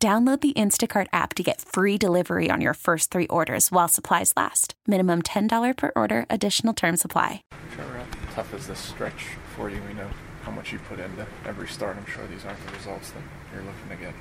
Download 0.00 0.40
the 0.40 0.52
Instacart 0.52 1.08
app 1.12 1.34
to 1.34 1.42
get 1.42 1.60
free 1.60 1.98
delivery 1.98 2.50
on 2.52 2.60
your 2.60 2.74
first 2.74 3.10
three 3.10 3.26
orders 3.26 3.72
while 3.72 3.88
supplies 3.88 4.32
last. 4.36 4.74
Minimum 4.86 5.22
$10 5.22 5.76
per 5.76 5.90
order, 5.96 6.24
additional 6.30 6.72
term 6.72 6.96
supply. 6.96 7.42
Trevor, 7.72 7.98
how 7.98 8.34
tough 8.36 8.54
is 8.54 8.68
this 8.68 8.78
stretch 8.78 9.30
for 9.56 9.68
you? 9.68 9.82
We 9.88 9.94
know 9.94 10.08
how 10.44 10.52
much 10.52 10.72
you 10.72 10.78
put 10.78 11.00
into 11.00 11.26
every 11.44 11.66
start. 11.66 11.96
I'm 11.96 12.06
sure 12.06 12.24
these 12.28 12.44
aren't 12.44 12.64
the 12.64 12.74
results 12.74 13.10
that 13.10 13.22
you're 13.52 13.64
looking 13.64 13.88
to 13.88 13.96
get. 13.96 14.14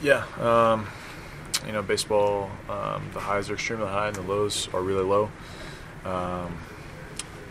Yeah, 0.00 0.24
um, 0.38 0.86
you 1.66 1.72
know, 1.72 1.82
baseball, 1.82 2.48
um, 2.68 3.10
the 3.12 3.18
highs 3.18 3.50
are 3.50 3.54
extremely 3.54 3.88
high 3.88 4.06
and 4.06 4.14
the 4.14 4.22
lows 4.22 4.68
are 4.72 4.82
really 4.82 5.02
low. 5.02 5.32
Um, 6.04 6.56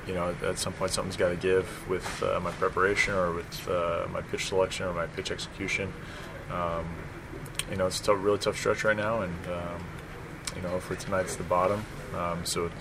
you 0.07 0.13
know, 0.13 0.33
at 0.43 0.57
some 0.57 0.71
point 0.71 0.91
something's 0.91 1.17
got 1.17 1.29
to 1.29 1.35
give 1.35 1.87
with 1.89 2.23
uh, 2.23 2.39
my 2.39 2.51
preparation 2.51 3.13
or 3.13 3.33
with 3.33 3.67
uh, 3.67 4.07
my 4.09 4.21
pitch 4.21 4.47
selection 4.47 4.85
or 4.85 4.93
my 4.93 5.05
pitch 5.05 5.31
execution. 5.31 5.91
Um, 6.51 6.85
you 7.69 7.77
know, 7.77 7.87
it's 7.87 7.99
a 7.99 8.03
tough, 8.03 8.17
really 8.19 8.39
tough 8.39 8.57
stretch 8.57 8.83
right 8.83 8.97
now, 8.97 9.21
and 9.21 9.47
um, 9.47 9.85
you 10.55 10.61
know, 10.61 10.79
for 10.79 10.95
tonight's 10.95 11.35
the 11.35 11.43
bottom. 11.43 11.85
Um, 12.15 12.43
so 12.45 12.71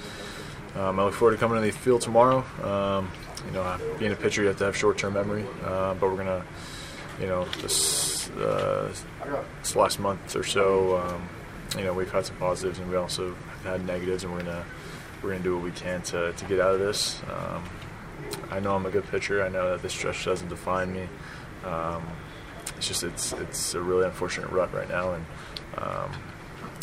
um, 0.77 0.99
I 0.99 1.05
look 1.05 1.15
forward 1.15 1.33
to 1.33 1.39
coming 1.39 1.57
to 1.57 1.63
the 1.63 1.71
field 1.71 2.01
tomorrow. 2.01 2.45
Um, 2.63 3.11
you 3.47 3.53
know, 3.53 3.79
being 3.99 4.13
a 4.13 4.17
pitcher, 4.17 4.43
you 4.43 4.49
have 4.49 4.59
to 4.59 4.65
have 4.65 4.77
short-term 4.77 5.15
memory, 5.15 5.45
uh, 5.65 5.95
but 5.95 6.11
we're 6.11 6.17
gonna, 6.17 6.45
you 7.21 7.27
know, 7.27 7.45
this, 7.63 8.31
uh, 8.31 8.93
this 9.61 9.77
last 9.77 10.01
month 10.01 10.35
or 10.35 10.45
so, 10.45 10.99
um, 10.99 11.29
you 11.77 11.85
know, 11.85 11.93
we've 11.93 12.11
had 12.11 12.27
some 12.27 12.37
positives, 12.37 12.79
and 12.79 12.91
we 12.91 12.97
also 12.97 13.29
have 13.29 13.65
had 13.65 13.87
negatives, 13.87 14.25
and 14.25 14.33
we're 14.33 14.41
gonna 14.41 14.65
we're 15.23 15.31
gonna 15.31 15.43
do 15.43 15.57
what 15.57 15.65
we 15.65 15.73
can 15.73 16.01
to, 16.03 16.33
to 16.33 16.45
get 16.47 16.61
out 16.61 16.75
of 16.75 16.81
this. 16.81 17.21
Um, 17.31 17.65
I 18.51 18.61
know 18.61 18.75
I'm 18.75 18.87
a 18.87 18.91
good 18.91 19.07
pitcher. 19.09 19.45
I 19.45 19.49
know 19.49 19.71
that 19.71 19.83
this 19.83 19.93
stretch 19.93 20.25
doesn't 20.25 20.49
define 20.49 20.93
me 20.93 21.09
it's 22.79 22.87
just 22.87 23.03
it's 23.03 23.33
it's 23.33 23.75
a 23.75 23.81
really 23.81 24.05
unfortunate 24.05 24.51
rut 24.51 24.73
right 24.73 24.89
now, 24.89 25.13
and 25.13 25.27
um, 25.79 26.13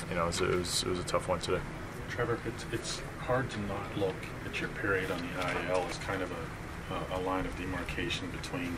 you 0.09 0.15
know 0.15 0.23
it 0.23 0.27
was, 0.27 0.41
it 0.41 0.49
was, 0.49 0.83
it 0.83 0.89
was 0.89 0.99
a 0.99 1.03
tough 1.03 1.29
one 1.29 1.39
today. 1.39 1.61
Trevor, 2.09 2.37
it's 2.45 2.65
it's 2.73 3.01
hard 3.19 3.49
to 3.51 3.59
not 3.61 3.97
look 3.97 4.15
at 4.45 4.59
your 4.59 4.69
period 4.69 5.09
on 5.09 5.17
the 5.19 5.71
IL 5.71 5.85
as 5.89 5.97
kind 5.99 6.21
of 6.21 6.29
a, 6.31 7.15
a, 7.15 7.19
line 7.21 7.45
of 7.45 7.57
demarcation 7.57 8.29
between 8.29 8.77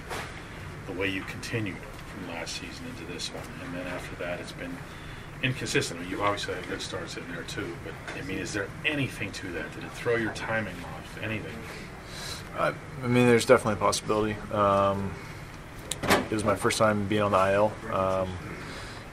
the 0.85 0.93
way 0.93 1.09
you 1.09 1.21
continued 1.23 1.75
from 2.07 2.29
last 2.29 2.61
season 2.61 2.85
into 2.87 3.11
this 3.11 3.29
one, 3.29 3.43
and 3.65 3.75
then 3.75 3.87
after 3.87 4.15
that, 4.23 4.39
it's 4.39 4.53
been 4.53 4.77
inconsistent. 5.41 5.99
I 5.99 6.03
mean, 6.03 6.11
you 6.11 6.21
obviously 6.21 6.53
had 6.53 6.67
good 6.69 6.81
starts 6.81 7.17
in 7.17 7.23
there 7.33 7.43
too, 7.43 7.75
but 7.83 7.93
I 8.15 8.25
mean, 8.25 8.37
is 8.37 8.53
there 8.53 8.67
anything 8.85 9.31
to 9.31 9.51
that? 9.53 9.73
Did 9.73 9.85
it 9.85 9.91
throw 9.93 10.17
your 10.17 10.33
timing 10.33 10.75
off? 10.95 11.19
Anything? 11.23 11.55
I, 12.57 12.73
I 13.03 13.07
mean, 13.07 13.27
there's 13.27 13.45
definitely 13.45 13.73
a 13.73 13.77
possibility. 13.77 14.35
Um, 14.51 15.11
it 16.29 16.33
was 16.33 16.43
my 16.43 16.55
first 16.55 16.77
time 16.77 17.07
being 17.07 17.21
on 17.21 17.31
the 17.31 17.53
IL. 17.53 17.73
Um, 17.93 18.29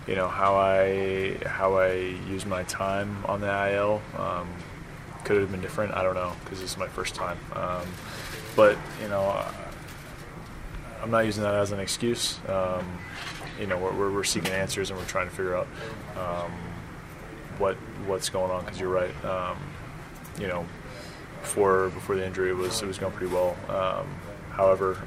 you 0.07 0.15
know 0.17 0.29
how 0.29 0.57
I 0.57 1.39
how 1.47 1.77
I 1.77 1.95
use 2.29 2.45
my 2.45 2.65
time 2.65 3.25
on 3.27 3.41
the 3.41 3.73
IL 3.73 4.03
um, 4.19 4.49
could 5.25 5.37
have 5.39 5.51
been 5.51 5.63
different. 5.63 5.95
I 5.95 6.03
don't 6.03 6.15
know 6.15 6.33
because 6.45 6.61
this 6.61 6.73
is 6.73 6.77
my 6.77 6.89
first 6.89 7.15
time. 7.15 7.39
Um, 7.55 7.87
but 8.57 8.77
you 9.01 9.09
know, 9.09 9.45
I'm 11.03 11.11
not 11.11 11.21
using 11.21 11.43
that 11.45 11.55
as 11.55 11.73
an 11.73 11.81
excuse. 11.81 12.39
Um, 12.49 12.99
you 13.59 13.67
know, 13.67 13.79
we're, 13.79 14.11
we're, 14.11 14.25
seeking 14.25 14.51
answers 14.51 14.91
and 14.91 14.99
we're 14.99 15.07
trying 15.07 15.29
to 15.29 15.35
figure 15.35 15.57
out 15.57 15.69
um, 16.17 16.53
what 17.59 17.77
what's 18.07 18.29
going 18.29 18.51
on. 18.51 18.65
Because 18.65 18.81
you're 18.81 18.91
right. 18.91 19.25
Um, 19.25 19.57
you 20.39 20.49
know, 20.49 20.67
before 21.41 21.89
before 21.91 22.17
the 22.17 22.27
injury, 22.27 22.51
it 22.51 22.57
was 22.57 22.83
it 22.83 22.87
was 22.87 22.99
going 22.99 23.13
pretty 23.13 23.33
well. 23.33 23.57
however 24.51 24.99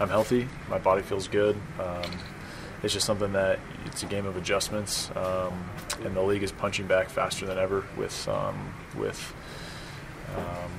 I'm 0.00 0.08
healthy. 0.08 0.48
My 0.68 0.78
body 0.78 1.02
feels 1.02 1.28
good. 1.28 1.56
Um, 1.78 2.10
it's 2.82 2.92
just 2.92 3.06
something 3.06 3.32
that 3.32 3.60
it's 3.86 4.02
a 4.02 4.06
game 4.06 4.26
of 4.26 4.36
adjustments, 4.36 5.10
um, 5.16 5.64
and 6.04 6.14
the 6.14 6.22
league 6.22 6.42
is 6.42 6.52
punching 6.52 6.86
back 6.86 7.08
faster 7.08 7.46
than 7.46 7.56
ever 7.56 7.84
with 7.96 8.28
um, 8.28 8.74
with 8.96 9.34
um, 10.36 10.72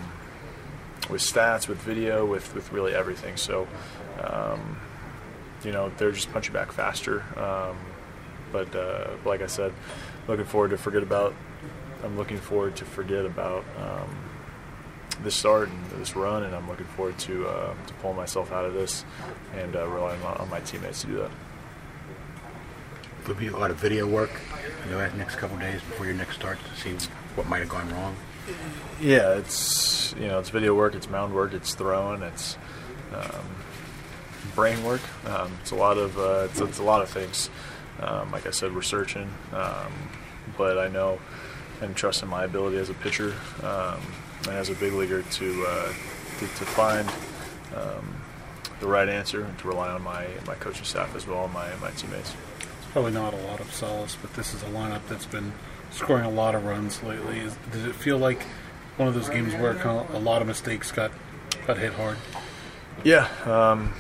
with 1.09 1.21
stats, 1.21 1.67
with 1.67 1.79
video, 1.79 2.25
with 2.25 2.53
with 2.53 2.71
really 2.71 2.93
everything. 2.93 3.37
So, 3.37 3.67
um, 4.21 4.79
you 5.63 5.71
know, 5.71 5.91
they're 5.97 6.11
just 6.11 6.31
punching 6.31 6.53
back 6.53 6.71
faster. 6.71 7.23
Um, 7.37 7.77
but 8.51 8.75
uh, 8.75 9.11
like 9.25 9.41
I 9.41 9.47
said, 9.47 9.73
looking 10.27 10.45
forward 10.45 10.69
to 10.71 10.77
forget 10.77 11.03
about. 11.03 11.33
I'm 12.03 12.17
looking 12.17 12.37
forward 12.37 12.75
to 12.75 12.85
forget 12.85 13.25
about 13.25 13.65
this 15.23 15.35
start 15.35 15.69
and 15.69 15.85
this 16.01 16.15
run, 16.15 16.43
and 16.43 16.55
I'm 16.55 16.67
looking 16.67 16.85
forward 16.85 17.17
to 17.19 17.47
uh, 17.47 17.73
to 17.87 17.93
pulling 17.95 18.17
myself 18.17 18.51
out 18.51 18.65
of 18.65 18.73
this 18.73 19.05
and 19.55 19.75
uh, 19.75 19.87
relying 19.87 20.21
on, 20.23 20.37
on, 20.37 20.49
my 20.49 20.59
teammates 20.61 21.01
to 21.01 21.07
do 21.07 21.15
that. 21.17 21.31
There'll 23.23 23.39
be 23.39 23.47
a 23.47 23.57
lot 23.57 23.71
of 23.71 23.77
video 23.77 24.07
work 24.07 24.31
in 24.83 24.91
the 24.91 25.09
next 25.17 25.37
couple 25.37 25.57
days 25.57 25.81
before 25.81 26.05
your 26.05 26.15
next 26.15 26.35
start 26.35 26.59
to 26.63 26.81
see 26.81 27.09
what 27.35 27.47
might 27.47 27.59
have 27.59 27.69
gone 27.69 27.89
wrong. 27.91 28.15
Yeah, 29.01 29.33
it's 29.35 30.13
you 30.19 30.27
know 30.27 30.39
it's 30.39 30.49
video 30.49 30.75
work, 30.75 30.95
it's 30.95 31.09
mound 31.09 31.33
work, 31.33 31.53
it's 31.53 31.73
throwing, 31.73 32.21
it's 32.21 32.57
um, 33.13 33.45
brain 34.53 34.83
work. 34.83 35.01
Um, 35.27 35.51
it's 35.61 35.71
a 35.71 35.75
lot 35.75 35.97
of 35.97 36.17
uh, 36.17 36.47
it's, 36.49 36.61
it's, 36.61 36.79
a 36.79 36.83
lot 36.83 37.01
of 37.01 37.09
things. 37.09 37.49
Um, 37.99 38.31
like 38.31 38.45
I 38.45 38.51
said, 38.51 38.75
we're 38.75 38.81
searching, 38.81 39.33
um, 39.53 39.91
but 40.57 40.77
I 40.77 40.87
know 40.89 41.19
and 41.81 41.95
trust 41.95 42.23
in 42.23 42.29
my 42.29 42.43
ability 42.43 42.77
as 42.77 42.89
a 42.89 42.93
pitcher 42.93 43.33
um, 43.63 44.01
and 44.47 44.55
as 44.55 44.69
a 44.69 44.75
big 44.75 44.93
leaguer 44.93 45.21
to 45.23 45.65
uh, 45.67 45.93
to, 46.39 46.39
to, 46.39 46.65
find 46.65 47.07
um, 47.75 48.15
the 48.79 48.87
right 48.87 49.07
answer 49.07 49.43
and 49.43 49.57
to 49.59 49.67
rely 49.67 49.89
on 49.89 50.01
my 50.03 50.27
my 50.45 50.55
coaching 50.55 50.85
staff 50.85 51.15
as 51.15 51.27
well, 51.27 51.47
my 51.47 51.73
my 51.81 51.91
teammates. 51.91 52.33
It's 52.59 52.91
probably 52.91 53.11
not 53.11 53.33
a 53.33 53.37
lot 53.37 53.59
of 53.59 53.71
solace, 53.73 54.17
but 54.21 54.33
this 54.33 54.53
is 54.53 54.63
a 54.63 54.67
lineup 54.67 55.01
that's 55.07 55.25
been 55.25 55.53
scoring 55.91 56.25
a 56.25 56.29
lot 56.29 56.55
of 56.55 56.65
runs 56.65 57.01
lately. 57.03 57.39
Is, 57.39 57.55
does 57.71 57.85
it 57.85 57.95
feel 57.95 58.17
like 58.17 58.43
one 58.97 59.07
of 59.07 59.13
those 59.13 59.29
games 59.29 59.53
where 59.53 59.77
a 59.81 60.19
lot 60.19 60.41
of 60.41 60.47
mistakes 60.47 60.91
got 60.91 61.11
got 61.67 61.77
hit 61.77 61.93
hard? 61.93 62.17
Yeah. 63.03 63.27
Um, 63.45 63.93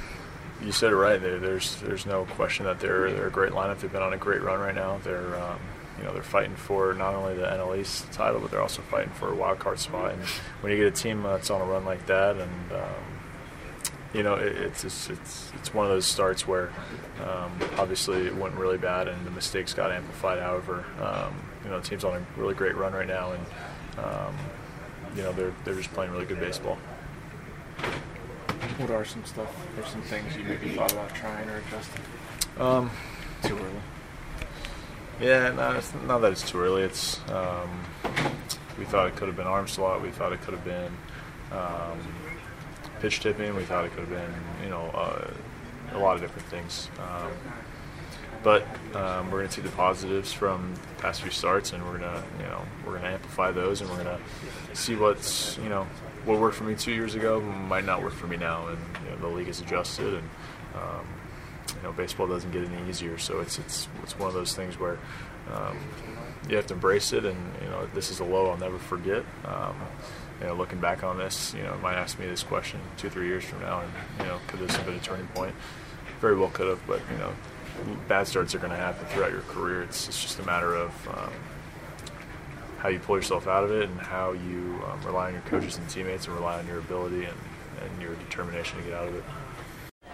you 0.63 0.71
said 0.71 0.91
it 0.91 0.95
right. 0.95 1.21
There, 1.21 1.39
there's 1.39 1.75
there's 1.81 2.05
no 2.05 2.25
question 2.25 2.65
that 2.65 2.79
they're 2.79 3.11
they're 3.11 3.27
a 3.27 3.31
great 3.31 3.51
lineup. 3.51 3.79
They've 3.79 3.91
been 3.91 4.01
on 4.01 4.13
a 4.13 4.17
great 4.17 4.41
run 4.41 4.59
right 4.59 4.75
now. 4.75 4.99
They're 5.03 5.35
um, 5.35 5.59
you 5.97 6.03
know 6.03 6.13
they're 6.13 6.23
fighting 6.23 6.55
for 6.55 6.93
not 6.93 7.13
only 7.13 7.35
the 7.35 7.45
NL 7.45 7.79
East 7.79 8.11
title, 8.11 8.39
but 8.39 8.51
they're 8.51 8.61
also 8.61 8.81
fighting 8.81 9.11
for 9.13 9.31
a 9.31 9.35
wild 9.35 9.59
card 9.59 9.79
spot. 9.79 10.13
And 10.13 10.21
when 10.61 10.71
you 10.71 10.77
get 10.77 10.87
a 10.87 10.91
team 10.91 11.23
that's 11.23 11.49
on 11.49 11.61
a 11.61 11.65
run 11.65 11.85
like 11.85 12.05
that, 12.07 12.35
and 12.35 12.71
um, 12.71 13.03
you 14.13 14.23
know 14.23 14.35
it, 14.35 14.55
it's, 14.55 14.83
it's 14.83 15.09
it's 15.09 15.51
it's 15.55 15.73
one 15.73 15.85
of 15.85 15.91
those 15.91 16.05
starts 16.05 16.47
where 16.47 16.71
um, 17.23 17.51
obviously 17.77 18.25
it 18.25 18.35
went 18.35 18.55
really 18.55 18.77
bad 18.77 19.07
and 19.07 19.25
the 19.25 19.31
mistakes 19.31 19.73
got 19.73 19.91
amplified. 19.91 20.39
However, 20.39 20.85
um, 21.01 21.33
you 21.63 21.69
know 21.69 21.79
the 21.79 21.87
team's 21.87 22.03
on 22.03 22.15
a 22.15 22.25
really 22.39 22.53
great 22.53 22.75
run 22.75 22.93
right 22.93 23.07
now, 23.07 23.31
and 23.31 23.45
um, 24.05 24.35
you 25.15 25.23
know 25.23 25.31
they're 25.31 25.53
they're 25.63 25.75
just 25.75 25.93
playing 25.93 26.11
really 26.11 26.25
good 26.25 26.39
baseball. 26.39 26.77
What 28.77 28.91
are 28.91 29.05
some 29.05 29.23
stuff 29.23 29.49
or 29.77 29.85
some 29.85 30.01
things 30.01 30.35
you 30.35 30.43
maybe 30.43 30.69
thought 30.71 30.91
about 30.91 31.13
trying 31.15 31.49
or 31.49 31.57
adjusting? 31.57 32.01
Um, 32.57 32.91
too 33.43 33.55
early. 33.57 33.81
Yeah, 35.19 35.51
no, 35.51 35.71
it's 35.71 35.93
not 36.05 36.19
that 36.19 36.33
it's 36.33 36.49
too 36.49 36.59
early. 36.59 36.81
It's 36.81 37.21
um, 37.29 37.69
we 38.77 38.83
thought 38.83 39.07
it 39.07 39.15
could 39.15 39.27
have 39.29 39.37
been 39.37 39.47
arm 39.47 39.67
slot. 39.67 40.01
We 40.01 40.09
thought 40.09 40.33
it 40.33 40.41
could 40.41 40.53
have 40.53 40.65
been 40.65 40.91
um, 41.53 41.99
pitch 42.99 43.21
tipping. 43.21 43.55
We 43.55 43.63
thought 43.63 43.85
it 43.85 43.91
could 43.91 44.07
have 44.07 44.09
been 44.09 44.33
you 44.63 44.69
know 44.69 44.91
uh, 44.93 45.31
a 45.93 45.99
lot 45.99 46.15
of 46.15 46.21
different 46.21 46.47
things. 46.49 46.89
Um, 46.99 47.31
but 48.43 48.63
um, 48.93 49.31
we're 49.31 49.39
going 49.39 49.47
to 49.47 49.53
see 49.53 49.61
the 49.61 49.69
positives 49.69 50.33
from 50.33 50.75
the 50.97 51.01
past 51.01 51.21
few 51.21 51.31
starts, 51.31 51.71
and 51.71 51.83
we're 51.85 51.97
gonna 51.97 52.23
you 52.37 52.45
know 52.45 52.61
we're 52.85 52.97
gonna 52.97 53.13
amplify 53.13 53.51
those, 53.51 53.79
and 53.79 53.89
we're 53.89 53.97
gonna 53.97 54.19
see 54.73 54.95
what's 54.95 55.57
you 55.59 55.69
know 55.69 55.87
what 56.25 56.39
worked 56.39 56.57
for 56.57 56.65
me 56.65 56.75
two 56.75 56.91
years 56.91 57.15
ago 57.15 57.39
might 57.39 57.85
not 57.85 58.03
work 58.03 58.13
for 58.13 58.27
me 58.27 58.35
now, 58.35 58.67
and 58.67 58.77
you 59.03 59.11
know, 59.11 59.15
the 59.17 59.27
league 59.27 59.47
has 59.47 59.61
adjusted 59.61 60.15
and. 60.15 60.29
Um, 60.75 61.07
you 61.75 61.83
know, 61.83 61.91
baseball 61.91 62.27
doesn't 62.27 62.51
get 62.51 62.63
any 62.63 62.89
easier. 62.89 63.17
So 63.17 63.39
it's 63.39 63.59
it's 63.59 63.87
it's 64.03 64.17
one 64.17 64.27
of 64.27 64.33
those 64.33 64.55
things 64.55 64.79
where 64.79 64.97
um, 65.53 65.77
you 66.49 66.55
have 66.55 66.67
to 66.67 66.73
embrace 66.73 67.13
it, 67.13 67.25
and 67.25 67.37
you 67.61 67.69
know, 67.69 67.87
this 67.93 68.09
is 68.09 68.19
a 68.19 68.23
low 68.25 68.49
I'll 68.49 68.57
never 68.57 68.77
forget. 68.77 69.23
Um, 69.45 69.75
you 70.39 70.47
know, 70.47 70.53
looking 70.53 70.79
back 70.79 71.03
on 71.03 71.17
this, 71.17 71.53
you 71.53 71.63
know, 71.63 71.77
might 71.77 71.95
ask 71.95 72.19
me 72.19 72.25
this 72.25 72.43
question 72.43 72.79
two, 72.97 73.09
three 73.09 73.27
years 73.27 73.43
from 73.43 73.61
now, 73.61 73.81
and 73.81 73.91
you 74.19 74.25
know, 74.25 74.39
could 74.47 74.59
this 74.59 74.75
have 74.75 74.85
been 74.85 74.95
a 74.95 74.99
turning 74.99 75.27
point? 75.27 75.55
Very 76.19 76.35
well 76.35 76.49
could 76.49 76.67
have, 76.67 76.85
but 76.87 77.01
you 77.11 77.17
know, 77.17 77.33
bad 78.07 78.27
starts 78.27 78.53
are 78.55 78.59
going 78.59 78.71
to 78.71 78.77
happen 78.77 79.05
throughout 79.07 79.31
your 79.31 79.41
career. 79.41 79.83
It's, 79.83 80.07
it's 80.07 80.21
just 80.21 80.39
a 80.39 80.43
matter 80.43 80.75
of 80.75 81.07
um, 81.07 81.33
how 82.79 82.89
you 82.89 82.99
pull 82.99 83.15
yourself 83.15 83.47
out 83.47 83.63
of 83.63 83.71
it 83.71 83.89
and 83.89 83.99
how 83.99 84.33
you 84.33 84.81
um, 84.87 85.01
rely 85.05 85.27
on 85.27 85.33
your 85.33 85.41
coaches 85.43 85.77
and 85.77 85.89
teammates 85.89 86.27
and 86.27 86.35
rely 86.35 86.59
on 86.59 86.67
your 86.67 86.79
ability 86.79 87.25
and, 87.25 87.37
and 87.81 88.01
your 88.01 88.15
determination 88.15 88.77
to 88.77 88.83
get 88.83 88.93
out 88.93 89.07
of 89.07 89.15
it. 89.15 89.23